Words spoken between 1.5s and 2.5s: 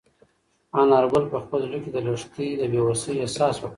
زړه کې د لښتې